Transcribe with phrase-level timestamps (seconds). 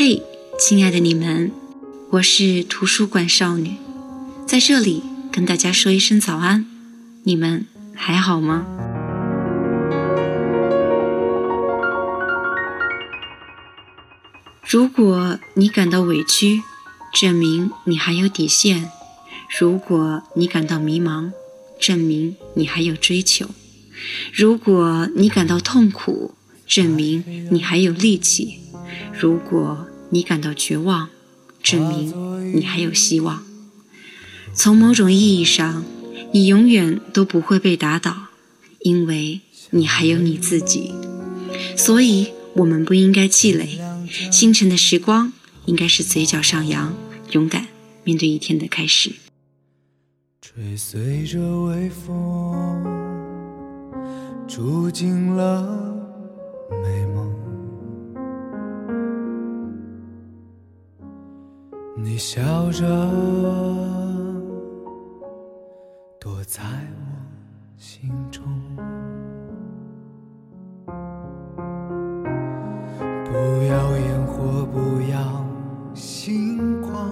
[0.00, 0.22] 嘿，
[0.60, 1.50] 亲爱的你们，
[2.10, 3.72] 我是图书馆少女，
[4.46, 6.64] 在这里跟大家说一声早安。
[7.24, 8.64] 你们还好吗？
[14.70, 16.62] 如果你感到委屈，
[17.12, 18.84] 证明你还有底线；
[19.58, 21.32] 如果你感到迷茫，
[21.80, 23.46] 证明你还有追求；
[24.32, 26.36] 如果你感到痛苦，
[26.68, 28.60] 证明你还有力气；
[29.12, 31.10] 如果你感到绝望，
[31.62, 33.42] 证明你还有希望。
[34.54, 35.84] 从某种意义上，
[36.32, 38.28] 你永远都不会被打倒，
[38.80, 39.40] 因为
[39.70, 40.94] 你还有你自己。
[41.76, 43.78] 所以，我们不应该气馁。
[44.32, 45.32] 清晨的时光，
[45.66, 46.94] 应该是嘴角上扬，
[47.32, 47.68] 勇敢
[48.04, 49.12] 面对一天的开始。
[50.40, 52.82] 吹随着微风，
[54.48, 55.97] 住进了
[62.18, 62.84] 笑着
[66.18, 67.06] 躲在我
[67.76, 68.42] 心中，
[73.24, 73.32] 不
[73.68, 75.46] 要烟火，不要
[75.94, 77.08] 星光，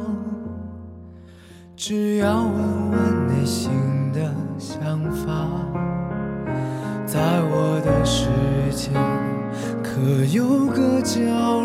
[1.77, 3.71] 只要问问内心
[4.12, 5.47] 的想法。
[7.07, 8.29] 在我的世
[8.73, 8.91] 界，
[9.84, 10.01] 可
[10.34, 11.56] 有个角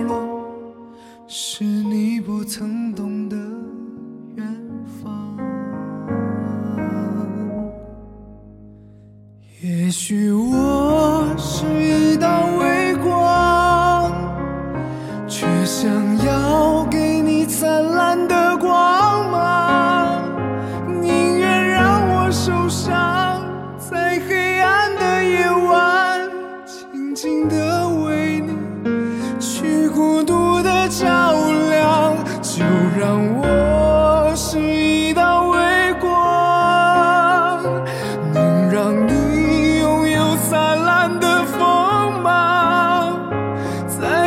[9.92, 12.11] 也许我是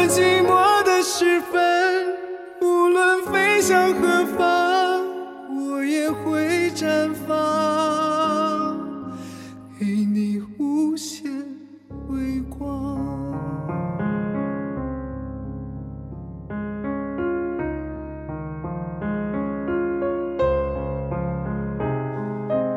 [0.07, 2.15] 寂寞的时分，
[2.61, 5.03] 无论飞向何方，
[5.57, 8.79] 我也会绽放，
[9.81, 11.33] 给你无限
[12.09, 12.99] 微光。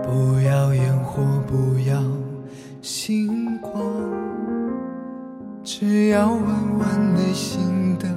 [0.03, 2.01] 不要烟火，不要
[2.81, 3.83] 星光，
[5.79, 8.07] 只要问问内心的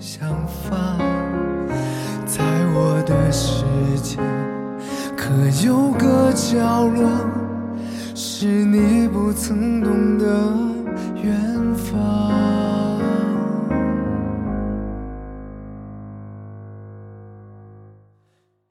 [0.00, 0.98] 想法。
[2.26, 2.42] 在
[2.74, 3.64] 我的世
[4.02, 4.18] 界，
[5.16, 5.30] 可
[5.64, 7.08] 有个角落，
[8.16, 10.26] 是你不曾懂的
[11.22, 13.00] 远方。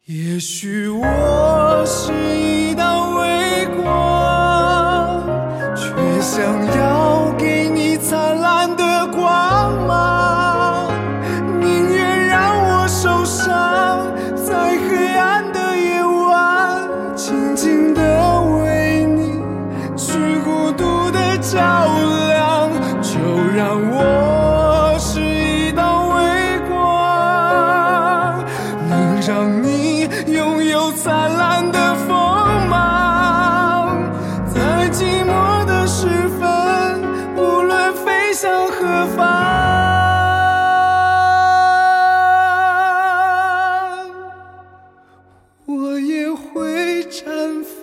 [0.03, 1.06] 也许我
[21.44, 21.59] 照
[22.30, 22.72] 亮。
[23.02, 23.20] 就
[23.56, 28.44] 让我是一道微光，
[28.90, 32.16] 能让你拥有灿烂的锋
[32.70, 34.12] 芒。
[34.48, 36.08] 在寂寞的时
[36.40, 37.02] 分，
[37.36, 39.22] 无论飞向何方，
[45.66, 47.64] 我也会绽